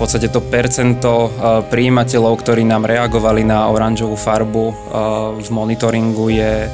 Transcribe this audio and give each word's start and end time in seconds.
podstate 0.00 0.32
to 0.32 0.40
percento 0.40 1.28
príjimateľov, 1.68 2.40
ktorí 2.40 2.64
nám 2.64 2.88
reagovali 2.88 3.44
na 3.44 3.68
oranžovú 3.68 4.16
farbu 4.16 4.64
v 5.36 5.48
monitoringu 5.52 6.32
je 6.32 6.64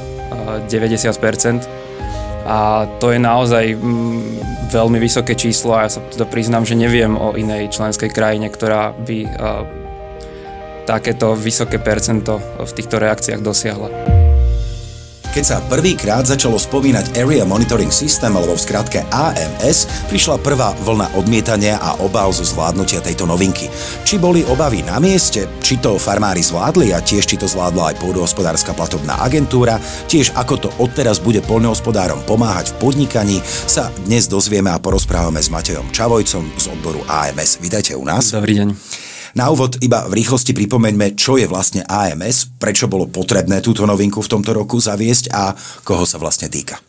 90%. 0.71 2.47
A 2.47 2.87
to 3.03 3.11
je 3.11 3.19
naozaj 3.19 3.75
veľmi 4.71 4.97
vysoké 5.03 5.35
číslo 5.35 5.75
a 5.75 5.83
ja 5.83 5.91
sa 5.91 5.99
teda 5.99 6.23
priznám, 6.23 6.63
že 6.63 6.79
neviem 6.79 7.19
o 7.19 7.35
inej 7.35 7.75
členskej 7.75 8.07
krajine, 8.07 8.47
ktorá 8.47 8.95
by 8.95 9.27
takéto 10.87 11.35
vysoké 11.35 11.83
percento 11.83 12.39
v 12.39 12.71
týchto 12.71 13.03
reakciách 13.03 13.43
dosiahla. 13.43 14.16
Keď 15.37 15.45
sa 15.45 15.61
prvýkrát 15.61 16.25
začalo 16.25 16.57
spomínať 16.57 17.13
Area 17.13 17.45
Monitoring 17.45 17.93
System, 17.93 18.33
alebo 18.33 18.57
v 18.57 18.63
skratke 18.65 19.05
AMS, 19.13 19.85
prišla 20.09 20.41
prvá 20.41 20.73
vlna 20.81 21.13
odmietania 21.13 21.77
a 21.77 21.93
obáv 22.01 22.33
zo 22.33 22.41
zvládnutia 22.41 23.05
tejto 23.05 23.29
novinky. 23.29 23.69
Či 24.01 24.17
boli 24.17 24.41
obavy 24.49 24.81
na 24.81 24.97
mieste, 24.97 25.45
či 25.61 25.77
to 25.77 26.01
farmári 26.01 26.41
zvládli 26.41 26.89
a 26.89 27.05
tiež 27.05 27.21
či 27.29 27.37
to 27.37 27.45
zvládla 27.45 27.93
aj 27.93 28.01
pôdohospodárska 28.01 28.73
platobná 28.73 29.21
agentúra, 29.21 29.77
tiež 30.09 30.33
ako 30.33 30.57
to 30.57 30.69
odteraz 30.81 31.21
bude 31.21 31.45
poľnohospodárom 31.45 32.25
pomáhať 32.25 32.73
v 32.73 32.89
podnikaní, 32.89 33.37
sa 33.45 33.93
dnes 34.09 34.25
dozvieme 34.25 34.73
a 34.73 34.81
porozprávame 34.81 35.37
s 35.37 35.53
Matejom 35.53 35.93
Čavojcom 35.93 36.49
z 36.57 36.65
odboru 36.65 37.05
AMS. 37.05 37.61
Vítajte 37.61 37.93
u 37.93 38.01
nás. 38.01 38.33
Dobrý 38.33 38.57
deň. 38.57 39.06
Na 39.35 39.51
úvod 39.51 39.81
iba 39.83 40.07
v 40.07 40.21
rýchlosti 40.23 40.55
pripomeňme, 40.55 41.17
čo 41.19 41.35
je 41.35 41.49
vlastne 41.49 41.83
AMS, 41.83 42.55
prečo 42.61 42.87
bolo 42.87 43.09
potrebné 43.09 43.59
túto 43.59 43.83
novinku 43.83 44.23
v 44.23 44.31
tomto 44.31 44.55
roku 44.55 44.79
zaviesť 44.79 45.33
a 45.33 45.51
koho 45.83 46.07
sa 46.07 46.21
vlastne 46.21 46.47
týka. 46.47 46.79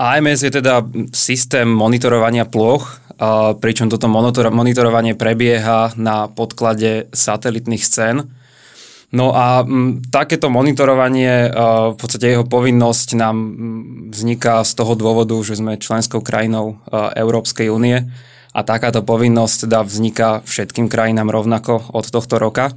AMS 0.00 0.42
je 0.42 0.52
teda 0.58 0.82
systém 1.14 1.68
monitorovania 1.68 2.42
ploch, 2.48 2.98
pričom 3.62 3.86
toto 3.86 4.10
monitorovanie 4.50 5.14
prebieha 5.14 5.94
na 5.94 6.26
podklade 6.26 7.06
satelitných 7.14 7.84
scén. 7.84 8.26
No 9.12 9.36
a 9.36 9.60
takéto 10.08 10.48
monitorovanie, 10.48 11.52
v 11.92 11.96
podstate 12.00 12.32
jeho 12.32 12.48
povinnosť 12.48 13.08
nám 13.14 13.36
vzniká 14.08 14.64
z 14.64 14.72
toho 14.72 14.96
dôvodu, 14.96 15.36
že 15.44 15.60
sme 15.60 15.76
členskou 15.76 16.24
krajinou 16.24 16.80
Európskej 17.12 17.68
únie 17.68 18.08
a 18.52 18.60
takáto 18.62 19.00
povinnosť 19.00 19.66
teda 19.68 19.80
vzniká 19.84 20.44
všetkým 20.44 20.92
krajinám 20.92 21.32
rovnako 21.32 21.92
od 21.96 22.04
tohto 22.08 22.36
roka. 22.36 22.76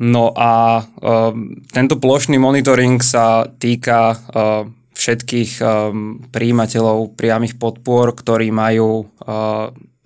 No 0.00 0.32
a 0.32 0.80
e, 0.80 0.82
tento 1.74 2.00
plošný 2.00 2.40
monitoring 2.40 3.02
sa 3.04 3.44
týka 3.44 4.14
e, 4.14 4.16
všetkých 4.96 5.52
e, 5.60 5.64
príjimateľov 6.30 7.18
priamých 7.18 7.60
podpor, 7.60 8.16
ktorí 8.16 8.48
majú 8.48 9.04
e, 9.04 9.06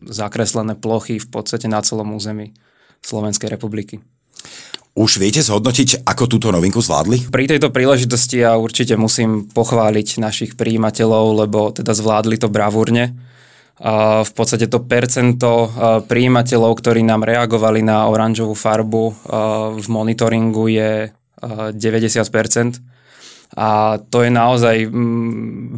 zakreslené 0.08 0.74
plochy 0.74 1.18
v 1.18 1.28
podstate 1.30 1.66
na 1.70 1.84
celom 1.84 2.10
území 2.16 2.54
Slovenskej 3.04 3.50
republiky. 3.52 4.02
Už 4.94 5.18
viete 5.18 5.42
zhodnotiť, 5.42 6.06
ako 6.06 6.30
túto 6.30 6.54
novinku 6.54 6.78
zvládli? 6.78 7.26
Pri 7.26 7.50
tejto 7.50 7.74
príležitosti 7.74 8.46
ja 8.46 8.54
určite 8.54 8.94
musím 8.94 9.50
pochváliť 9.50 10.22
našich 10.22 10.54
príjimateľov, 10.54 11.24
lebo 11.42 11.74
teda 11.74 11.90
zvládli 11.98 12.38
to 12.38 12.46
bravúrne 12.46 13.10
v 14.24 14.32
podstate 14.38 14.70
to 14.70 14.86
percento 14.86 15.66
príjimateľov, 16.06 16.78
ktorí 16.78 17.02
nám 17.02 17.26
reagovali 17.26 17.82
na 17.82 18.06
oranžovú 18.06 18.54
farbu 18.54 19.04
v 19.82 19.86
monitoringu 19.90 20.70
je 20.70 20.92
90%. 21.42 21.74
A 23.54 24.02
to 24.10 24.26
je 24.26 24.34
naozaj 24.34 24.90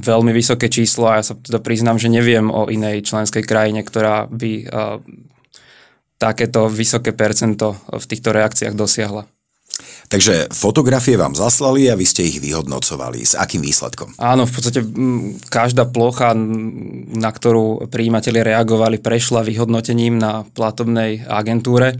veľmi 0.01 0.33
vysoké 0.33 0.73
číslo 0.73 1.13
a 1.13 1.21
ja 1.21 1.25
sa 1.25 1.37
teda 1.37 1.61
priznám, 1.61 2.01
že 2.01 2.09
neviem 2.09 2.49
o 2.49 2.73
inej 2.73 3.05
členskej 3.05 3.45
krajine, 3.45 3.85
ktorá 3.85 4.25
by 4.33 4.53
takéto 6.17 6.73
vysoké 6.73 7.13
percento 7.13 7.77
v 7.93 8.05
týchto 8.09 8.33
reakciách 8.33 8.73
dosiahla. 8.73 9.29
Takže 10.07 10.55
fotografie 10.55 11.19
vám 11.19 11.35
zaslali 11.35 11.91
a 11.91 11.99
vy 11.99 12.07
ste 12.07 12.23
ich 12.23 12.39
vyhodnocovali. 12.39 13.27
S 13.27 13.35
akým 13.35 13.61
výsledkom? 13.61 14.15
Áno, 14.23 14.47
v 14.47 14.53
podstate 14.55 14.81
každá 15.51 15.85
plocha, 15.91 16.33
na 17.13 17.31
ktorú 17.35 17.91
príjimateľi 17.91 18.41
reagovali, 18.47 19.03
prešla 19.03 19.43
vyhodnotením 19.43 20.17
na 20.17 20.47
platobnej 20.55 21.27
agentúre. 21.27 21.99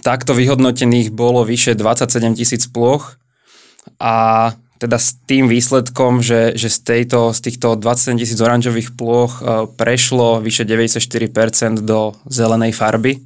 Takto 0.00 0.34
vyhodnotených 0.34 1.10
bolo 1.10 1.42
vyše 1.42 1.74
27 1.74 2.38
tisíc 2.38 2.70
ploch 2.70 3.18
a 3.98 4.52
teda 4.78 4.98
s 5.00 5.16
tým 5.24 5.48
výsledkom, 5.48 6.20
že, 6.20 6.52
že 6.58 6.68
z, 6.68 6.78
tejto, 6.84 7.32
z 7.32 7.40
týchto 7.40 7.78
27 7.78 8.20
tisíc 8.20 8.38
oranžových 8.42 8.92
ploch 8.98 9.40
e, 9.40 9.64
prešlo 9.70 10.44
vyše 10.44 10.68
94% 10.68 11.80
do 11.80 12.12
zelenej 12.28 12.76
farby, 12.76 13.22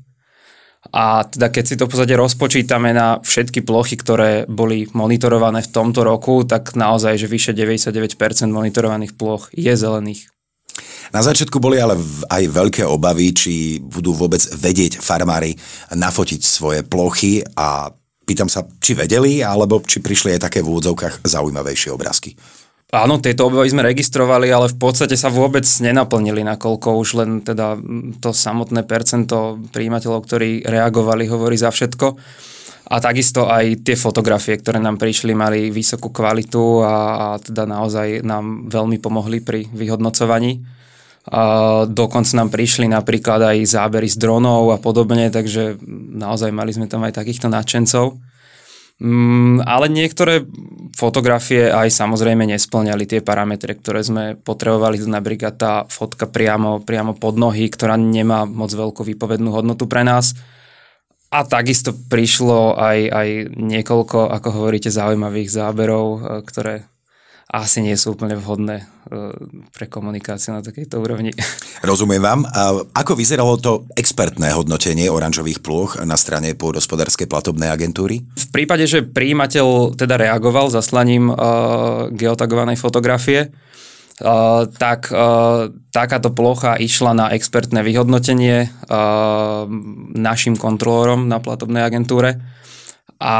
a 0.88 1.26
teda 1.26 1.50
keď 1.52 1.64
si 1.66 1.74
to 1.76 1.84
v 1.84 1.92
podstate 1.92 2.14
rozpočítame 2.14 2.94
na 2.94 3.18
všetky 3.20 3.66
plochy, 3.66 3.98
ktoré 3.98 4.46
boli 4.48 4.88
monitorované 4.94 5.60
v 5.60 5.72
tomto 5.74 6.06
roku, 6.06 6.46
tak 6.46 6.78
naozaj, 6.78 7.18
že 7.18 7.26
vyše 7.28 7.52
99% 7.52 8.14
monitorovaných 8.48 9.18
ploch 9.18 9.50
je 9.52 9.74
zelených. 9.74 10.30
Na 11.10 11.24
začiatku 11.24 11.58
boli 11.58 11.80
ale 11.80 11.98
aj 12.28 12.42
veľké 12.46 12.82
obavy, 12.86 13.34
či 13.34 13.52
budú 13.82 14.14
vôbec 14.14 14.40
vedieť 14.54 15.02
farmári 15.02 15.56
nafotiť 15.90 16.40
svoje 16.44 16.80
plochy 16.84 17.42
a 17.56 17.90
pýtam 18.28 18.46
sa, 18.46 18.68
či 18.78 18.92
vedeli, 18.92 19.40
alebo 19.40 19.80
či 19.80 20.04
prišli 20.04 20.36
aj 20.36 20.52
také 20.52 20.60
v 20.60 20.68
úvodzovkách 20.68 21.24
zaujímavejšie 21.24 21.90
obrázky. 21.90 22.36
Áno, 22.88 23.20
tieto 23.20 23.52
obavy 23.52 23.68
sme 23.68 23.84
registrovali, 23.84 24.48
ale 24.48 24.72
v 24.72 24.80
podstate 24.80 25.12
sa 25.12 25.28
vôbec 25.28 25.68
nenaplnili, 25.68 26.40
nakoľko 26.40 26.88
už 26.96 27.08
len 27.20 27.30
teda 27.44 27.76
to 28.16 28.32
samotné 28.32 28.88
percento 28.88 29.60
príjimateľov, 29.76 30.24
ktorí 30.24 30.64
reagovali, 30.64 31.28
hovorí 31.28 31.60
za 31.60 31.68
všetko. 31.68 32.16
A 32.88 32.96
takisto 33.04 33.44
aj 33.44 33.84
tie 33.84 33.92
fotografie, 33.92 34.56
ktoré 34.56 34.80
nám 34.80 34.96
prišli, 34.96 35.36
mali 35.36 35.68
vysokú 35.68 36.08
kvalitu 36.08 36.80
a, 36.80 36.96
a 36.96 37.26
teda 37.36 37.68
naozaj 37.68 38.24
nám 38.24 38.72
veľmi 38.72 38.96
pomohli 39.04 39.44
pri 39.44 39.68
vyhodnocovaní. 39.68 40.64
A 41.28 41.84
dokonca 41.84 42.40
nám 42.40 42.48
prišli 42.48 42.88
napríklad 42.88 43.52
aj 43.52 43.68
zábery 43.68 44.08
z 44.08 44.16
dronov 44.16 44.72
a 44.72 44.80
podobne, 44.80 45.28
takže 45.28 45.76
naozaj 46.16 46.48
mali 46.56 46.72
sme 46.72 46.88
tam 46.88 47.04
aj 47.04 47.20
takýchto 47.20 47.52
nadšencov. 47.52 48.16
Mm, 48.98 49.62
ale 49.62 49.86
niektoré 49.86 50.42
fotografie 50.98 51.70
aj 51.70 51.94
samozrejme 51.94 52.42
nesplňali 52.50 53.06
tie 53.06 53.20
parametre, 53.22 53.78
ktoré 53.78 54.02
sme 54.02 54.34
potrebovali. 54.34 54.98
Napríklad 54.98 55.54
tá 55.54 55.72
fotka 55.86 56.26
priamo, 56.26 56.82
priamo 56.82 57.14
pod 57.14 57.38
nohy, 57.38 57.70
ktorá 57.70 57.94
nemá 57.94 58.42
moc 58.42 58.74
veľkú 58.74 59.06
výpovednú 59.06 59.54
hodnotu 59.54 59.86
pre 59.86 60.02
nás. 60.02 60.34
A 61.30 61.46
takisto 61.46 61.94
prišlo 61.94 62.74
aj, 62.74 62.98
aj 63.12 63.28
niekoľko, 63.54 64.32
ako 64.34 64.48
hovoríte, 64.48 64.90
zaujímavých 64.90 65.52
záberov, 65.52 66.06
e, 66.08 66.18
ktoré 66.42 66.74
asi 67.48 67.80
nie 67.80 67.96
sú 67.96 68.12
úplne 68.12 68.36
vhodné 68.36 68.76
e, 68.76 68.84
pre 69.72 69.88
komunikáciu 69.88 70.52
na 70.52 70.60
takejto 70.60 71.00
úrovni. 71.00 71.32
Rozumiem 71.88 72.20
vám. 72.20 72.40
A 72.44 72.84
ako 72.92 73.16
vyzeralo 73.16 73.56
to 73.56 73.88
expertné 73.96 74.52
hodnotenie 74.52 75.08
oranžových 75.08 75.64
plôch 75.64 75.96
na 76.04 76.20
strane 76.20 76.52
pôdospodárskej 76.52 77.24
platobnej 77.24 77.72
agentúry? 77.72 78.20
V 78.20 78.46
prípade, 78.52 78.84
že 78.84 79.00
príjimateľ 79.00 79.96
teda 79.96 80.20
reagoval 80.20 80.68
zaslaním 80.68 81.32
uh, 81.32 82.12
geotagovanej 82.12 82.76
fotografie, 82.76 83.48
Uh, 84.18 84.66
tak 84.66 85.14
uh, 85.14 85.70
takáto 85.94 86.34
plocha 86.34 86.74
išla 86.74 87.14
na 87.14 87.30
expertné 87.30 87.86
vyhodnotenie 87.86 88.66
uh, 88.66 89.62
našim 90.18 90.58
kontrolórom 90.58 91.30
na 91.30 91.38
platobnej 91.38 91.86
agentúre 91.86 92.42
a 93.22 93.36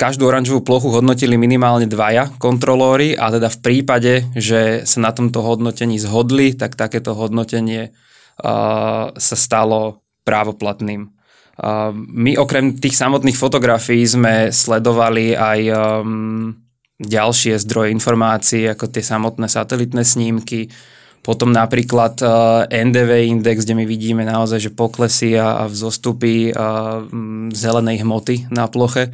každú 0.00 0.32
oranžovú 0.32 0.64
plochu 0.64 0.88
hodnotili 0.88 1.36
minimálne 1.36 1.84
dvaja 1.84 2.32
kontrolóri 2.40 3.12
a 3.12 3.28
teda 3.28 3.52
v 3.52 3.58
prípade, 3.60 4.24
že 4.32 4.88
sa 4.88 5.04
na 5.04 5.12
tomto 5.12 5.44
hodnotení 5.44 6.00
zhodli, 6.00 6.56
tak 6.56 6.72
takéto 6.72 7.12
hodnotenie 7.12 7.92
uh, 8.40 9.12
sa 9.12 9.36
stalo 9.36 10.00
právoplatným. 10.24 11.12
Uh, 11.60 11.92
my 11.92 12.40
okrem 12.40 12.80
tých 12.80 12.96
samotných 12.96 13.36
fotografií 13.36 14.00
sme 14.08 14.48
sledovali 14.48 15.36
aj 15.36 15.60
um, 15.68 16.56
ďalšie 16.96 17.60
zdroje 17.60 17.92
informácií, 17.92 18.72
ako 18.72 18.88
tie 18.88 19.04
samotné 19.04 19.52
satelitné 19.52 20.00
snímky, 20.00 20.72
potom 21.20 21.52
napríklad 21.52 22.16
uh, 22.24 22.64
NDV 22.72 23.28
index, 23.28 23.68
kde 23.68 23.76
my 23.76 23.84
vidíme 23.84 24.24
naozaj, 24.24 24.64
že 24.64 24.70
poklesy 24.72 25.36
a, 25.36 25.68
vzostupy 25.68 26.56
uh, 26.56 27.04
zelenej 27.52 28.00
hmoty 28.00 28.48
na 28.48 28.64
ploche 28.64 29.12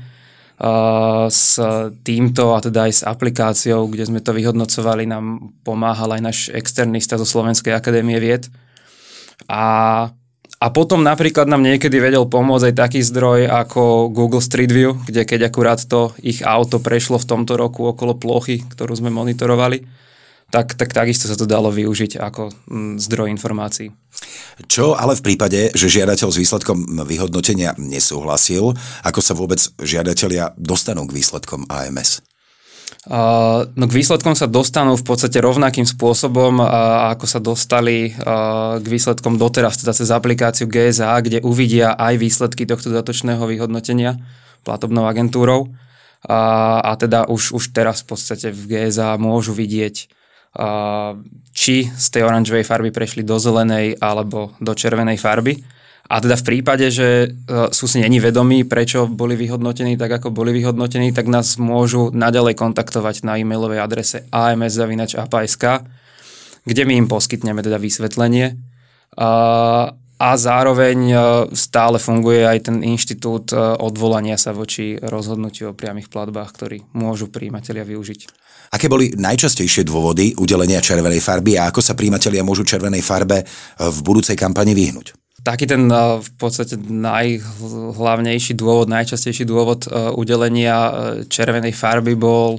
s 1.29 1.61
týmto 2.01 2.57
a 2.57 2.59
teda 2.65 2.89
aj 2.89 2.93
s 2.93 3.03
aplikáciou, 3.05 3.93
kde 3.93 4.09
sme 4.09 4.25
to 4.25 4.33
vyhodnocovali, 4.33 5.05
nám 5.05 5.53
pomáhal 5.61 6.17
aj 6.17 6.23
náš 6.25 6.39
externista 6.49 7.21
zo 7.21 7.29
Slovenskej 7.29 7.77
akadémie 7.77 8.17
vied. 8.17 8.49
A, 9.53 10.09
a 10.57 10.67
potom 10.73 11.05
napríklad 11.05 11.45
nám 11.45 11.61
niekedy 11.61 12.01
vedel 12.01 12.25
pomôcť 12.25 12.73
aj 12.73 12.75
taký 12.89 13.01
zdroj 13.05 13.53
ako 13.53 14.09
Google 14.09 14.41
Street 14.41 14.73
View, 14.73 14.97
kde 15.05 15.29
keď 15.29 15.53
akurát 15.53 15.85
to 15.85 16.17
ich 16.25 16.41
auto 16.41 16.81
prešlo 16.81 17.21
v 17.21 17.29
tomto 17.29 17.61
roku 17.61 17.85
okolo 17.85 18.17
plochy, 18.17 18.65
ktorú 18.65 18.97
sme 18.97 19.13
monitorovali, 19.13 19.85
tak, 20.49 20.73
tak 20.79 20.97
takisto 20.97 21.29
sa 21.29 21.37
to 21.37 21.45
dalo 21.45 21.69
využiť 21.69 22.17
ako 22.17 22.49
mm, 22.49 22.93
zdroj 23.03 23.29
informácií. 23.29 23.93
Čo 24.67 24.97
ale 24.97 25.17
v 25.17 25.25
prípade, 25.33 25.71
že 25.77 25.93
žiadateľ 25.93 26.29
s 26.33 26.41
výsledkom 26.41 27.05
vyhodnotenia 27.05 27.77
nesúhlasil, 27.77 28.73
ako 29.05 29.21
sa 29.21 29.37
vôbec 29.37 29.61
žiadatelia 29.81 30.57
dostanú 30.57 31.05
k 31.05 31.17
výsledkom 31.21 31.69
AMS? 31.69 32.25
Uh, 33.07 33.71
no 33.79 33.87
k 33.87 34.03
výsledkom 34.03 34.35
sa 34.35 34.51
dostanú 34.51 34.99
v 34.99 35.07
podstate 35.07 35.39
rovnakým 35.39 35.87
spôsobom, 35.87 36.59
uh, 36.59 37.15
ako 37.15 37.27
sa 37.31 37.39
dostali 37.39 38.11
uh, 38.11 38.83
k 38.83 38.87
výsledkom 38.87 39.39
doteraz, 39.39 39.79
teda 39.79 39.95
cez 39.95 40.11
aplikáciu 40.11 40.67
GSA, 40.67 41.15
kde 41.23 41.39
uvidia 41.47 41.95
aj 41.95 42.19
výsledky 42.19 42.67
tohto 42.67 42.91
dodatočného 42.91 43.47
vyhodnotenia 43.47 44.19
platobnou 44.67 45.07
agentúrou. 45.07 45.71
A, 46.27 46.83
a 46.83 46.99
teda 46.99 47.31
už, 47.31 47.55
už 47.55 47.71
teraz 47.71 48.03
v 48.03 48.19
podstate 48.19 48.51
v 48.51 48.75
GSA 48.75 49.15
môžu 49.23 49.55
vidieť 49.55 50.11
či 51.57 51.89
z 51.89 52.07
tej 52.13 52.23
oranžovej 52.25 52.65
farby 52.69 52.93
prešli 52.93 53.25
do 53.25 53.41
zelenej 53.41 53.97
alebo 54.01 54.53
do 54.61 54.73
červenej 54.77 55.17
farby. 55.17 55.57
A 56.07 56.23
teda 56.23 56.39
v 56.39 56.47
prípade, 56.47 56.87
že 56.87 57.27
e, 57.27 57.29
sú 57.75 57.91
si 57.91 57.99
není 57.99 58.23
vedomí, 58.23 58.63
prečo 58.63 59.11
boli 59.11 59.35
vyhodnotení 59.35 59.99
tak, 59.99 60.23
ako 60.23 60.31
boli 60.31 60.55
vyhodnotení, 60.55 61.11
tak 61.11 61.27
nás 61.27 61.59
môžu 61.59 62.15
naďalej 62.15 62.55
kontaktovať 62.55 63.27
na 63.27 63.43
e-mailovej 63.43 63.83
adrese 63.83 64.23
ams.apa.sk, 64.31 65.65
kde 66.63 66.83
my 66.87 66.95
im 66.95 67.07
poskytneme 67.11 67.59
teda 67.59 67.83
vysvetlenie. 67.83 68.55
A 70.17 70.31
zároveň 70.39 70.99
e, 71.11 71.17
stále 71.59 71.99
funguje 71.99 72.47
aj 72.47 72.71
ten 72.71 72.87
inštitút 72.87 73.51
e, 73.51 73.59
odvolania 73.59 74.39
sa 74.39 74.55
voči 74.55 75.03
rozhodnutiu 75.03 75.75
o 75.75 75.79
priamých 75.79 76.07
platbách, 76.07 76.55
ktorý 76.55 76.87
môžu 76.95 77.35
príjimatelia 77.35 77.83
využiť. 77.83 78.46
Aké 78.75 78.91
boli 78.91 79.15
najčastejšie 79.15 79.87
dôvody 79.87 80.35
udelenia 80.35 80.83
červenej 80.83 81.23
farby 81.23 81.55
a 81.55 81.71
ako 81.71 81.79
sa 81.79 81.95
príjimatelia 81.95 82.43
môžu 82.43 82.67
červenej 82.67 83.03
farbe 83.05 83.43
eh, 83.43 83.47
v 83.79 83.99
budúcej 84.03 84.35
kampani 84.35 84.75
vyhnúť? 84.75 85.15
Taký 85.47 85.65
ten 85.71 85.87
eh, 85.87 86.19
v 86.19 86.31
podstate 86.35 86.75
najhlavnejší 86.81 88.59
dôvod, 88.59 88.91
najčastejší 88.91 89.47
dôvod 89.47 89.87
eh, 89.87 90.11
udelenia 90.15 90.79
červenej 91.31 91.75
farby 91.77 92.19
bol 92.19 92.59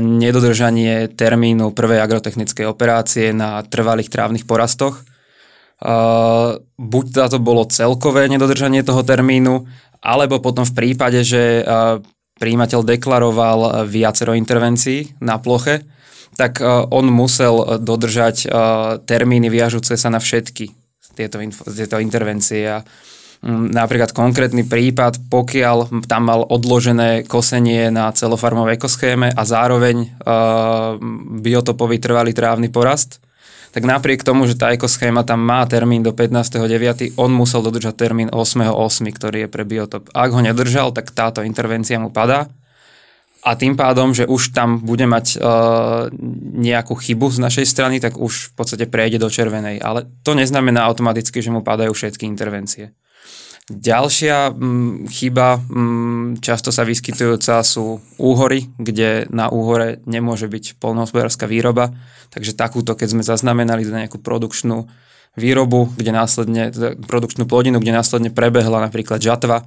nedodržanie 0.00 1.12
termínu 1.12 1.76
prvej 1.76 2.00
agrotechnickej 2.00 2.64
operácie 2.64 3.36
na 3.36 3.60
trvalých 3.60 4.08
trávnych 4.08 4.48
porastoch. 4.48 5.04
Buď 6.80 7.04
to 7.28 7.38
bolo 7.44 7.68
celkové 7.68 8.24
nedodržanie 8.32 8.80
toho 8.80 9.04
termínu, 9.04 9.68
alebo 10.00 10.40
potom 10.40 10.64
v 10.64 10.72
prípade, 10.72 11.20
že 11.28 11.60
príjimateľ 12.44 12.84
deklaroval 12.84 13.58
eh, 13.64 13.70
viacero 13.88 14.36
intervencií 14.36 15.16
na 15.24 15.40
ploche, 15.40 15.80
tak 16.36 16.60
eh, 16.60 16.68
on 16.68 17.08
musel 17.08 17.80
dodržať 17.80 18.36
termíny 19.08 19.48
viažúce 19.48 19.96
sa 19.96 20.12
na 20.12 20.20
všetky 20.20 20.68
tieto, 21.16 21.40
tieto 21.72 21.96
intervencie. 21.96 22.68
A 22.68 22.84
napríklad 23.48 24.12
konkrétny 24.12 24.64
prípad, 24.68 25.32
pokiaľ 25.32 26.04
tam 26.08 26.22
mal 26.28 26.44
odložené 26.48 27.24
kosenie 27.24 27.92
na 27.92 28.08
celofarmovej 28.08 28.76
ekoschéme 28.80 29.28
a 29.28 29.42
zároveň 29.44 30.16
biotopový 31.44 32.00
trvalý 32.00 32.32
trávny 32.32 32.72
porast, 32.72 33.23
tak 33.74 33.82
napriek 33.82 34.22
tomu, 34.22 34.46
že 34.46 34.54
tá 34.54 34.70
ekoschéma 34.70 35.26
tam 35.26 35.42
má 35.42 35.66
termín 35.66 36.06
do 36.06 36.14
15.9., 36.14 37.18
on 37.18 37.34
musel 37.34 37.58
dodržať 37.58 37.98
termín 37.98 38.30
8.8., 38.30 38.70
ktorý 39.10 39.44
je 39.44 39.48
pre 39.50 39.66
biotop. 39.66 40.06
Ak 40.14 40.30
ho 40.30 40.38
nedržal, 40.38 40.94
tak 40.94 41.10
táto 41.10 41.42
intervencia 41.42 41.98
mu 41.98 42.14
padá 42.14 42.46
a 43.44 43.50
tým 43.60 43.76
pádom, 43.76 44.16
že 44.16 44.24
už 44.24 44.56
tam 44.56 44.80
bude 44.80 45.04
mať 45.04 45.36
uh, 45.36 46.08
nejakú 46.56 46.96
chybu 46.96 47.28
z 47.28 47.38
našej 47.44 47.66
strany, 47.68 48.00
tak 48.00 48.16
už 48.16 48.50
v 48.50 48.52
podstate 48.56 48.88
prejde 48.88 49.20
do 49.20 49.28
červenej. 49.28 49.84
Ale 49.84 50.08
to 50.24 50.32
neznamená 50.32 50.80
automaticky, 50.88 51.44
že 51.44 51.52
mu 51.52 51.60
padajú 51.60 51.92
všetky 51.92 52.24
intervencie. 52.24 52.96
Ďalšia 53.64 54.52
m, 54.52 54.60
mm, 54.60 54.94
chyba, 55.08 55.56
m, 55.56 56.36
mm, 56.36 56.44
často 56.44 56.68
sa 56.68 56.84
vyskytujúca 56.84 57.64
sú 57.64 57.96
úhory, 58.20 58.68
kde 58.76 59.24
na 59.32 59.48
úhore 59.48 60.04
nemôže 60.04 60.52
byť 60.52 60.76
polnohospodárska 60.76 61.48
výroba, 61.48 61.96
takže 62.28 62.52
takúto, 62.52 62.92
keď 62.92 63.16
sme 63.16 63.24
zaznamenali 63.24 63.88
za 63.88 63.96
nejakú 63.96 64.20
produkčnú 64.20 64.84
výrobu, 65.32 65.88
kde 65.96 66.12
následne, 66.12 66.62
produkčnú 67.08 67.48
plodinu, 67.48 67.80
kde 67.80 67.96
následne 67.96 68.28
prebehla 68.28 68.84
napríklad 68.84 69.24
žatva, 69.24 69.64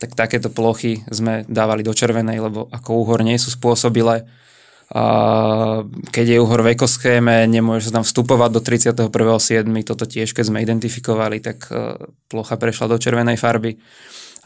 tak 0.00 0.16
takéto 0.16 0.48
plochy 0.48 1.04
sme 1.12 1.44
dávali 1.44 1.84
do 1.84 1.92
červenej, 1.92 2.40
lebo 2.40 2.72
ako 2.72 2.90
úhor 3.04 3.20
nie 3.20 3.36
sú 3.36 3.52
spôsobilé 3.52 4.24
keď 6.10 6.26
je 6.28 6.38
uhor 6.38 6.60
v 6.62 6.76
ekoschéme, 6.76 7.48
nemôže 7.48 7.88
sa 7.88 7.98
tam 7.98 8.04
vstupovať 8.04 8.50
do 8.52 8.60
31.7. 8.60 9.10
Toto 9.82 10.04
tiež, 10.04 10.36
keď 10.36 10.44
sme 10.52 10.62
identifikovali, 10.62 11.40
tak 11.40 11.66
e, 11.72 11.98
plocha 12.28 12.54
prešla 12.60 12.92
do 12.92 13.00
červenej 13.00 13.40
farby. 13.40 13.80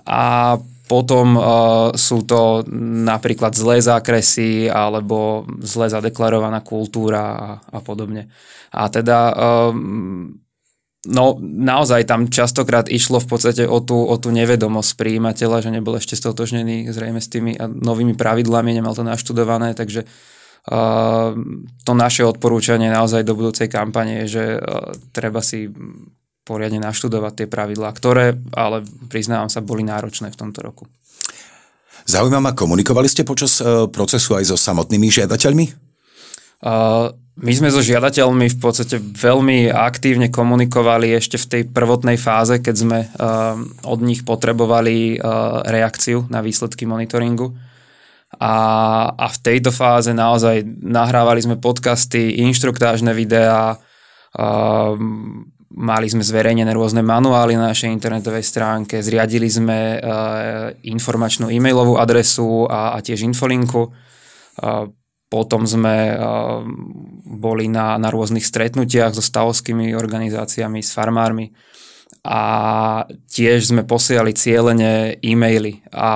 A 0.06 0.56
potom 0.88 1.36
uh, 1.36 1.44
sú 1.92 2.24
to 2.24 2.64
napríklad 3.04 3.52
zlé 3.52 3.84
zákresy 3.84 4.72
alebo 4.72 5.44
zle 5.60 5.92
zadeklarovaná 5.92 6.64
kultúra 6.64 7.20
a, 7.20 7.48
a 7.60 7.78
podobne. 7.84 8.32
A 8.72 8.88
teda 8.88 9.36
um, 9.68 10.32
no 11.06 11.38
naozaj 11.42 12.10
tam 12.10 12.26
častokrát 12.26 12.90
išlo 12.90 13.22
v 13.22 13.28
podstate 13.30 13.62
o 13.68 13.78
tú, 13.78 14.02
o 14.02 14.16
tú 14.18 14.34
nevedomosť 14.34 14.98
príjimateľa, 14.98 15.62
že 15.62 15.70
nebol 15.70 15.94
ešte 15.94 16.18
stotožnený 16.18 16.90
zrejme 16.90 17.22
s 17.22 17.30
tými 17.30 17.54
novými 17.60 18.18
pravidlami, 18.18 18.74
nemal 18.74 18.98
to 18.98 19.06
naštudované, 19.06 19.78
takže 19.78 20.08
to 21.84 21.92
naše 21.96 22.26
odporúčanie 22.28 22.92
naozaj 22.92 23.24
do 23.24 23.32
budúcej 23.32 23.72
kampane 23.72 24.26
je, 24.26 24.36
že 24.36 24.44
treba 25.16 25.40
si 25.40 25.70
poriadne 26.44 26.80
naštudovať 26.80 27.32
tie 27.44 27.46
pravidlá, 27.48 27.92
ktoré, 27.92 28.36
ale 28.56 28.84
priznávam 29.12 29.52
sa, 29.52 29.64
boli 29.64 29.84
náročné 29.84 30.32
v 30.32 30.40
tomto 30.40 30.64
roku. 30.64 30.84
Zaujíma 32.08 32.40
ma, 32.40 32.56
komunikovali 32.56 33.04
ste 33.04 33.20
počas 33.20 33.60
e, 33.60 33.84
procesu 33.92 34.32
aj 34.32 34.48
so 34.48 34.56
samotnými 34.56 35.12
žiadateľmi? 35.12 35.66
Uh, 36.58 37.12
my 37.38 37.52
sme 37.54 37.70
so 37.70 37.78
žiadateľmi 37.78 38.50
v 38.50 38.58
podstate 38.58 38.98
veľmi 38.98 39.70
aktívne 39.70 40.26
komunikovali 40.26 41.14
ešte 41.14 41.38
v 41.38 41.46
tej 41.46 41.62
prvotnej 41.70 42.18
fáze, 42.18 42.58
keď 42.58 42.74
sme 42.74 42.98
uh, 43.06 43.54
od 43.86 44.00
nich 44.02 44.26
potrebovali 44.26 45.18
uh, 45.18 45.62
reakciu 45.62 46.26
na 46.26 46.42
výsledky 46.42 46.82
monitoringu. 46.82 47.54
A, 48.42 48.54
a 49.14 49.26
v 49.30 49.38
tejto 49.38 49.70
fáze 49.70 50.10
naozaj 50.10 50.66
nahrávali 50.82 51.38
sme 51.38 51.56
podcasty, 51.62 52.42
inštruktážne 52.42 53.14
videá, 53.14 53.78
uh, 53.78 54.92
mali 55.78 56.06
sme 56.10 56.26
zverejnené 56.26 56.74
rôzne 56.74 57.06
manuály 57.06 57.54
na 57.54 57.70
našej 57.70 57.94
internetovej 57.94 58.42
stránke, 58.42 58.98
zriadili 58.98 59.46
sme 59.46 59.94
uh, 59.94 60.74
informačnú 60.82 61.54
e-mailovú 61.54 62.02
adresu 62.02 62.66
a, 62.66 62.94
a 62.94 62.98
tiež 62.98 63.22
infolinku. 63.22 63.94
Uh, 64.58 64.90
potom 65.28 65.68
sme 65.68 66.16
uh, 66.16 66.64
boli 67.24 67.68
na, 67.68 68.00
na 68.00 68.08
rôznych 68.08 68.44
stretnutiach 68.44 69.12
so 69.12 69.20
stavovskými 69.20 69.92
organizáciami, 69.92 70.80
s 70.80 70.96
farmármi 70.96 71.52
a 72.28 72.40
tiež 73.08 73.72
sme 73.72 73.88
posielali 73.88 74.36
cieľene 74.36 75.16
e-maily 75.24 75.80
a 75.94 76.10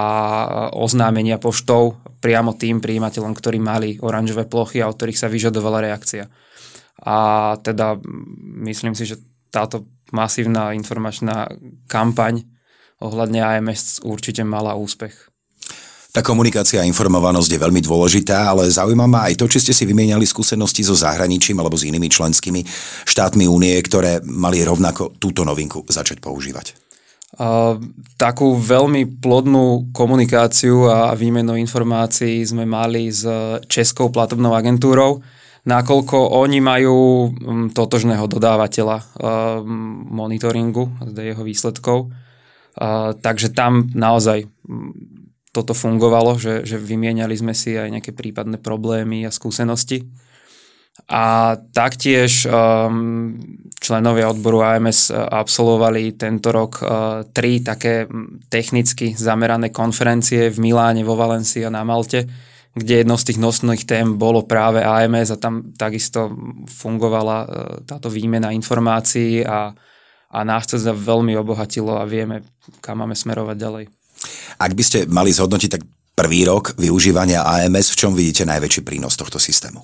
oznámenia 0.76 1.40
poštou 1.40 1.97
priamo 2.21 2.52
tým 2.52 2.85
príjimateľom, 2.85 3.33
ktorí 3.33 3.59
mali 3.62 3.97
oranžové 3.97 4.45
plochy 4.45 4.85
a 4.85 4.92
od 4.92 4.97
ktorých 4.99 5.21
sa 5.21 5.33
vyžadovala 5.33 5.81
reakcia. 5.81 6.28
A 7.02 7.16
teda 7.64 7.99
myslím 8.69 8.92
si, 8.92 9.09
že 9.09 9.19
táto 9.49 9.88
masívna 10.12 10.76
informačná 10.76 11.49
kampaň 11.88 12.45
ohľadne 13.02 13.42
AMS 13.42 14.04
určite 14.04 14.45
mala 14.45 14.78
úspech. 14.78 15.31
Tá 16.12 16.21
komunikácia 16.21 16.76
a 16.76 16.85
informovanosť 16.85 17.57
je 17.57 17.62
veľmi 17.64 17.81
dôležitá, 17.81 18.52
ale 18.52 18.69
zaujíma 18.69 19.09
ma 19.09 19.33
aj 19.33 19.40
to, 19.40 19.49
či 19.49 19.64
ste 19.64 19.73
si 19.73 19.88
vymieniali 19.88 20.28
skúsenosti 20.28 20.85
so 20.85 20.92
zahraničím 20.92 21.57
alebo 21.57 21.73
s 21.73 21.88
inými 21.88 22.12
členskými 22.12 22.61
štátmi 23.09 23.49
únie, 23.49 23.73
ktoré 23.81 24.21
mali 24.21 24.61
rovnako 24.61 25.16
túto 25.16 25.40
novinku 25.40 25.88
začať 25.88 26.21
používať. 26.21 26.76
Uh, 27.33 27.81
takú 28.21 28.61
veľmi 28.61 29.25
plodnú 29.25 29.88
komunikáciu 29.97 30.85
a 30.85 31.16
výmenu 31.16 31.57
informácií 31.57 32.45
sme 32.45 32.69
mali 32.69 33.09
s 33.09 33.25
Českou 33.73 34.12
platobnou 34.12 34.52
agentúrou, 34.52 35.25
nakoľko 35.64 36.37
oni 36.45 36.61
majú 36.61 36.92
um, 36.92 37.73
totožného 37.73 38.28
dodávateľa 38.28 38.97
uh, 39.00 39.04
monitoringu, 40.12 40.92
jeho 41.09 41.40
výsledkov. 41.40 42.12
Uh, 42.76 43.16
takže 43.16 43.57
tam 43.57 43.88
naozaj 43.97 44.45
toto 45.52 45.76
fungovalo, 45.76 46.40
že, 46.40 46.64
že 46.64 46.80
vymieniali 46.80 47.37
sme 47.37 47.52
si 47.52 47.76
aj 47.76 47.92
nejaké 47.92 48.12
prípadné 48.16 48.56
problémy 48.56 49.28
a 49.28 49.30
skúsenosti. 49.30 50.09
A 51.09 51.56
taktiež 51.73 52.44
um, 52.44 53.37
členovia 53.80 54.28
odboru 54.28 54.61
AMS 54.61 55.09
uh, 55.09 55.25
absolvovali 55.25 56.16
tento 56.16 56.52
rok 56.52 56.80
uh, 56.80 56.88
tri 57.32 57.64
také 57.64 58.04
technicky 58.52 59.16
zamerané 59.16 59.73
konferencie 59.73 60.52
v 60.52 60.59
Miláne, 60.61 61.04
vo 61.04 61.16
Valencii 61.16 61.64
a 61.64 61.73
na 61.73 61.85
Malte, 61.85 62.28
kde 62.73 63.04
jednou 63.04 63.16
z 63.21 63.25
tých 63.32 63.38
nosných 63.40 63.85
tém 63.85 64.16
bolo 64.16 64.49
práve 64.49 64.80
AMS 64.80 65.32
a 65.32 65.37
tam 65.37 65.76
takisto 65.76 66.32
fungovala 66.73 67.38
e, 67.44 67.47
táto 67.85 68.09
výmena 68.09 68.49
informácií 68.49 69.44
a, 69.44 69.76
a 70.32 70.38
nás 70.40 70.64
to 70.64 70.80
veľmi 70.80 71.37
obohatilo 71.37 72.00
a 72.00 72.09
vieme, 72.09 72.40
kam 72.80 73.04
máme 73.04 73.12
smerovať 73.12 73.56
ďalej. 73.61 73.85
Ak 74.59 74.73
by 74.76 74.83
ste 74.83 74.99
mali 75.11 75.35
zhodnotiť 75.35 75.71
tak 75.71 75.83
prvý 76.12 76.45
rok 76.47 76.76
využívania 76.78 77.42
AMS, 77.42 77.92
v 77.92 77.99
čom 77.99 78.12
vidíte 78.12 78.47
najväčší 78.47 78.85
prínos 78.85 79.16
tohto 79.16 79.40
systému? 79.40 79.83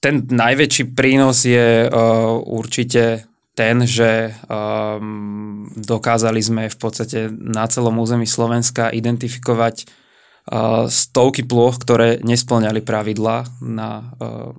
Ten 0.00 0.28
najväčší 0.28 0.92
prínos 0.92 1.44
je 1.44 1.88
uh, 1.88 2.36
určite 2.38 3.26
ten, 3.56 3.88
že 3.88 4.36
um, 4.46 5.72
dokázali 5.72 6.40
sme 6.44 6.68
v 6.68 6.76
podstate 6.76 7.32
na 7.32 7.64
celom 7.64 7.96
území 7.96 8.28
Slovenska 8.28 8.92
identifikovať 8.92 9.88
uh, 9.88 10.84
stovky 10.92 11.48
plôch, 11.48 11.80
ktoré 11.80 12.20
nesplňali 12.20 12.84
pravidla 12.84 13.48
na 13.64 14.12
uh, 14.20 14.52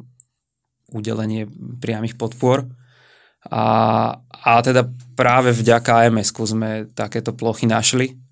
udelenie 0.89 1.45
priamých 1.77 2.17
podpor. 2.17 2.65
A, 3.47 3.65
a 4.25 4.51
teda 4.65 4.89
práve 5.15 5.53
vďaka 5.53 6.09
AMS 6.09 6.33
sme 6.33 6.89
takéto 6.91 7.31
plochy 7.31 7.69
našli. 7.69 8.26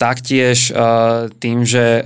Taktiež 0.00 0.72
tým, 1.36 1.58
že 1.68 2.00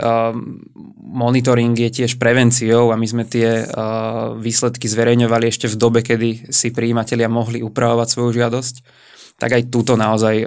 monitoring 0.99 1.79
je 1.79 2.03
tiež 2.03 2.19
prevenciou 2.19 2.91
a 2.91 2.99
my 2.99 3.07
sme 3.07 3.23
tie 3.23 3.63
výsledky 4.35 4.91
zverejňovali 4.91 5.47
ešte 5.47 5.71
v 5.71 5.79
dobe, 5.79 6.03
kedy 6.03 6.51
si 6.51 6.75
príjimatelia 6.75 7.31
mohli 7.31 7.63
upravovať 7.63 8.09
svoju 8.11 8.35
žiadosť, 8.35 8.75
tak 9.39 9.51
aj 9.55 9.71
túto 9.71 9.95
naozaj 9.95 10.43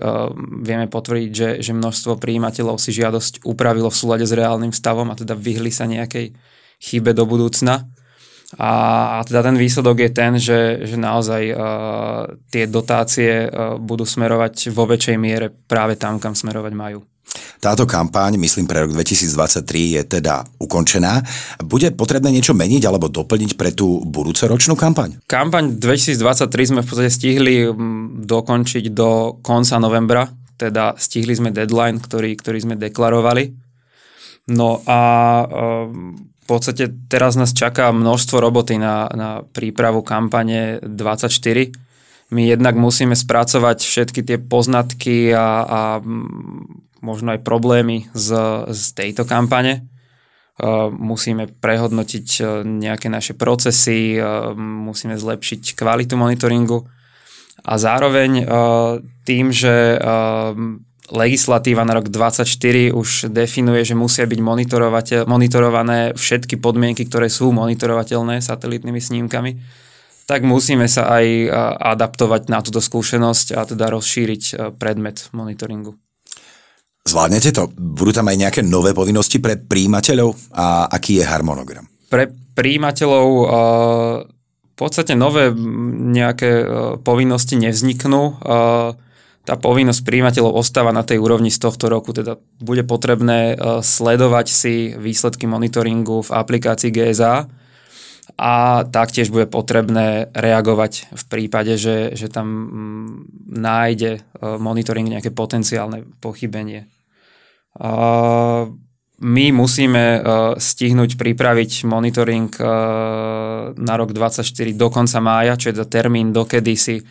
vieme 0.64 0.92
potvrdiť, 0.92 1.32
že, 1.32 1.50
že 1.64 1.72
množstvo 1.72 2.20
príjimateľov 2.20 2.84
si 2.84 2.92
žiadosť 2.92 3.48
upravilo 3.48 3.88
v 3.88 4.00
súlade 4.00 4.28
s 4.28 4.36
reálnym 4.36 4.76
stavom 4.76 5.08
a 5.08 5.16
teda 5.16 5.32
vyhli 5.36 5.72
sa 5.72 5.88
nejakej 5.88 6.36
chybe 6.84 7.16
do 7.16 7.24
budúcna. 7.24 7.88
A, 8.56 8.72
a 9.20 9.28
teda 9.28 9.44
ten 9.44 9.60
výsledok 9.60 10.08
je 10.08 10.10
ten, 10.16 10.40
že, 10.40 10.88
že 10.88 10.96
naozaj 10.96 11.44
uh, 11.52 11.60
tie 12.48 12.64
dotácie 12.64 13.44
uh, 13.44 13.76
budú 13.76 14.08
smerovať 14.08 14.72
vo 14.72 14.88
väčšej 14.88 15.18
miere 15.20 15.52
práve 15.52 16.00
tam, 16.00 16.16
kam 16.16 16.32
smerovať 16.32 16.72
majú. 16.72 17.04
Táto 17.60 17.84
kampaň, 17.84 18.40
myslím 18.40 18.64
pre 18.64 18.88
rok 18.88 18.96
2023, 18.96 20.00
je 20.00 20.02
teda 20.08 20.48
ukončená. 20.64 21.20
Bude 21.60 21.92
potrebné 21.92 22.32
niečo 22.32 22.56
meniť 22.56 22.88
alebo 22.88 23.12
doplniť 23.12 23.60
pre 23.60 23.76
tú 23.76 24.00
budúcoročnú 24.08 24.80
kampaň? 24.80 25.20
Kampaň 25.28 25.76
2023 25.76 26.72
sme 26.72 26.82
v 26.86 26.88
podstate 26.88 27.12
stihli 27.12 27.68
mm, 27.68 28.24
dokončiť 28.24 28.96
do 28.96 29.42
konca 29.44 29.76
novembra, 29.76 30.24
teda 30.56 30.96
stihli 30.96 31.36
sme 31.36 31.52
deadline, 31.52 32.00
ktorý, 32.00 32.32
ktorý 32.40 32.58
sme 32.64 32.76
deklarovali. 32.80 33.52
No 34.48 34.80
a 34.88 35.00
ehm, 35.44 36.32
v 36.48 36.56
podstate 36.56 36.88
teraz 37.12 37.36
nás 37.36 37.52
čaká 37.52 37.92
množstvo 37.92 38.40
roboty 38.40 38.80
na, 38.80 39.12
na 39.12 39.44
prípravu 39.44 40.00
kampane 40.00 40.80
24 40.80 41.88
my 42.28 42.44
jednak 42.44 42.76
musíme 42.76 43.16
spracovať 43.16 43.78
všetky 43.80 44.20
tie 44.24 44.38
poznatky 44.40 45.32
a, 45.32 45.64
a 45.64 45.82
možno 47.00 47.32
aj 47.32 47.40
problémy 47.40 48.12
z, 48.12 48.30
z 48.68 48.84
tejto 48.92 49.24
kampane. 49.24 49.88
Uh, 50.58 50.90
musíme 50.90 51.48
prehodnotiť 51.48 52.28
uh, 52.42 52.66
nejaké 52.66 53.14
naše 53.14 53.38
procesy, 53.38 54.18
uh, 54.18 54.52
musíme 54.58 55.14
zlepšiť 55.16 55.78
kvalitu 55.78 56.18
monitoringu 56.18 56.90
a 57.68 57.74
zároveň 57.76 58.48
tým, 59.26 59.50
že 59.50 59.98
legislatíva 61.12 61.88
na 61.88 61.96
rok 61.96 62.12
2024 62.12 62.92
už 62.92 63.10
definuje, 63.32 63.84
že 63.88 63.96
musia 63.96 64.28
byť 64.28 64.40
monitorované 65.28 66.12
všetky 66.14 66.60
podmienky, 66.60 67.08
ktoré 67.08 67.32
sú 67.32 67.56
monitorovateľné 67.56 68.44
satelitnými 68.44 69.00
snímkami, 69.00 69.52
tak 70.28 70.44
musíme 70.44 70.92
sa 70.92 71.08
aj 71.08 71.26
adaptovať 71.80 72.52
na 72.52 72.60
túto 72.60 72.84
skúsenosť 72.84 73.56
a 73.56 73.64
teda 73.64 73.88
rozšíriť 73.96 74.76
predmet 74.76 75.32
monitoringu. 75.32 75.96
Zvládnete 77.08 77.56
to? 77.56 77.72
Budú 77.72 78.12
tam 78.12 78.28
aj 78.28 78.36
nejaké 78.36 78.62
nové 78.68 78.92
povinnosti 78.92 79.40
pre 79.40 79.56
príjimateľov 79.56 80.36
a 80.52 80.92
aký 80.92 81.24
je 81.24 81.26
harmonogram? 81.26 81.88
Pre 82.12 82.28
príjimateľov 82.52 83.28
uh, 83.32 83.48
v 84.28 84.76
podstate 84.76 85.16
nové 85.16 85.50
nejaké 86.12 86.68
povinnosti 87.02 87.56
nevzniknú. 87.58 88.44
Tá 89.48 89.56
povinnosť 89.56 90.04
príjimateľov 90.04 90.60
ostáva 90.60 90.92
na 90.92 91.08
tej 91.08 91.24
úrovni 91.24 91.48
z 91.48 91.64
tohto 91.64 91.88
roku, 91.88 92.12
teda 92.12 92.36
bude 92.60 92.84
potrebné 92.84 93.56
sledovať 93.80 94.48
si 94.52 94.92
výsledky 94.92 95.48
monitoringu 95.48 96.20
v 96.28 96.36
aplikácii 96.36 96.92
GSA 96.92 97.48
a 98.36 98.54
taktiež 98.92 99.32
bude 99.32 99.48
potrebné 99.48 100.28
reagovať 100.36 101.16
v 101.16 101.24
prípade, 101.32 101.80
že, 101.80 102.12
že 102.12 102.28
tam 102.28 102.48
mm, 102.52 103.08
nájde 103.56 104.20
monitoring 104.60 105.08
nejaké 105.16 105.32
potenciálne 105.32 106.04
pochybenie. 106.20 106.92
My 109.18 109.50
musíme 109.50 110.06
e, 110.14 110.20
stihnúť 110.62 111.18
pripraviť 111.18 111.90
monitoring 111.90 112.54
e, 112.54 112.62
na 113.74 113.94
rok 113.98 114.14
2024 114.14 114.78
do 114.78 114.88
konca 114.94 115.18
mája, 115.18 115.58
čo 115.58 115.74
je 115.74 115.82
to 115.82 115.90
termín, 115.90 116.30
dokedy 116.30 116.78
si 116.78 117.02
e, 117.02 117.04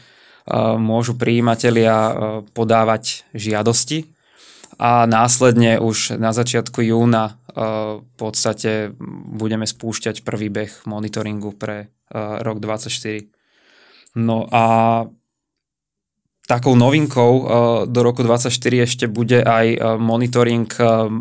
môžu 0.78 1.18
príjimatelia 1.18 2.14
podávať 2.54 3.26
žiadosti 3.34 4.06
a 4.78 5.06
následne 5.10 5.82
už 5.82 6.18
na 6.20 6.30
začiatku 6.30 6.82
júna 6.86 7.38
v 7.56 8.06
podstate 8.20 8.94
budeme 9.32 9.66
spúšťať 9.66 10.22
prvý 10.22 10.52
beh 10.52 10.86
monitoringu 10.86 11.56
pre 11.56 11.90
rok 12.14 12.62
2024. 12.62 13.26
No 14.16 14.46
a 14.52 14.64
Takou 16.46 16.78
novinkou 16.78 17.32
do 17.90 18.00
roku 18.06 18.22
2024 18.22 18.86
ešte 18.86 19.04
bude 19.10 19.42
aj 19.42 19.98
monitoring 19.98 20.70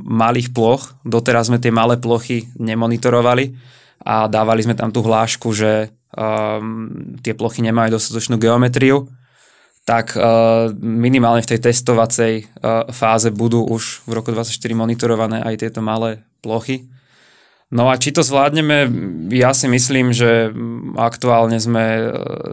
malých 0.06 0.54
ploch. 0.54 0.94
Doteraz 1.02 1.50
sme 1.50 1.58
tie 1.58 1.74
malé 1.74 1.98
plochy 1.98 2.46
nemonitorovali 2.62 3.58
a 4.06 4.30
dávali 4.30 4.62
sme 4.62 4.78
tam 4.78 4.94
tú 4.94 5.02
hlášku, 5.02 5.50
že 5.50 5.90
um, 6.16 7.20
tie 7.20 7.36
plochy 7.36 7.62
nemajú 7.62 8.00
dostatočnú 8.00 8.40
geometriu. 8.40 9.12
Tak 9.86 10.18
uh, 10.18 10.74
minimálne 10.82 11.46
v 11.46 11.52
tej 11.54 11.70
testovacej 11.70 12.34
uh, 12.42 12.90
fáze 12.90 13.30
budú 13.30 13.62
už 13.62 14.08
v 14.10 14.12
roku 14.18 14.34
2024 14.34 14.74
monitorované 14.74 15.46
aj 15.46 15.62
tieto 15.62 15.86
malé 15.86 16.26
plochy. 16.42 16.90
No 17.74 17.90
a 17.90 17.98
či 17.98 18.14
to 18.14 18.22
zvládneme, 18.22 18.88
ja 19.34 19.50
si 19.52 19.66
myslím, 19.66 20.14
že 20.14 20.54
aktuálne 21.02 21.58
sme 21.58 21.86
e, 21.98 22.04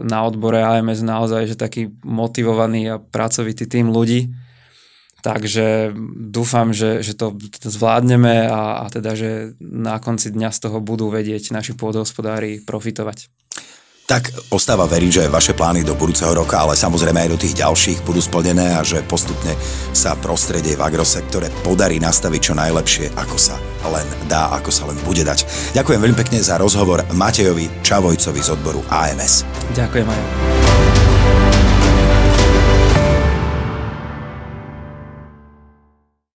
na 0.01 0.25
odbore 0.25 0.57
AMS 0.57 1.05
naozaj 1.05 1.53
že 1.53 1.55
taký 1.55 1.93
motivovaný 2.01 2.97
a 2.97 2.99
pracovitý 2.99 3.69
tým 3.69 3.93
ľudí. 3.93 4.33
Takže 5.23 5.95
dúfam, 6.19 6.75
že, 6.75 6.99
že 6.99 7.15
to 7.15 7.31
zvládneme 7.63 8.43
a, 8.51 8.83
a 8.83 8.85
teda, 8.91 9.15
že 9.15 9.55
na 9.63 9.95
konci 10.03 10.35
dňa 10.35 10.51
z 10.51 10.59
toho 10.67 10.83
budú 10.83 11.07
vedieť 11.07 11.55
naši 11.55 11.71
pôdohospodári 11.79 12.59
profitovať. 12.59 13.31
Tak 14.03 14.51
ostáva 14.51 14.83
veriť, 14.83 15.11
že 15.23 15.31
vaše 15.31 15.55
plány 15.55 15.87
do 15.87 15.95
budúceho 15.95 16.35
roka, 16.35 16.59
ale 16.59 16.75
samozrejme 16.75 17.23
aj 17.23 17.29
do 17.31 17.39
tých 17.39 17.55
ďalších 17.63 18.03
budú 18.03 18.19
splnené 18.19 18.75
a 18.75 18.83
že 18.83 18.99
postupne 19.07 19.55
sa 19.95 20.19
prostredie 20.19 20.75
v 20.75 20.83
agrosektore 20.83 21.47
podarí 21.63 22.03
nastaviť 22.03 22.41
čo 22.43 22.53
najlepšie, 22.53 23.15
ako 23.15 23.37
sa 23.39 23.55
len 23.87 24.07
dá, 24.27 24.51
ako 24.59 24.69
sa 24.75 24.87
len 24.91 24.99
bude 25.07 25.23
dať. 25.23 25.47
Ďakujem 25.71 25.99
veľmi 26.03 26.19
pekne 26.19 26.43
za 26.43 26.59
rozhovor 26.59 27.07
Matejovi 27.15 27.71
Čavojcovi 27.79 28.41
z 28.43 28.49
odboru 28.51 28.83
AMS. 28.91 29.47
Ďakujem 29.71 30.07
aj. 30.07 30.52